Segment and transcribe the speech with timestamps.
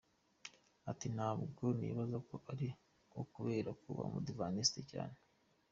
[0.91, 2.67] Ati:"…Ntabwo nibaza ko ari
[3.21, 5.17] ukubera kuba umudiventiste cyane.